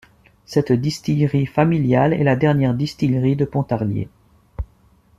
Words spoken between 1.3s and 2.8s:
familiale est la dernière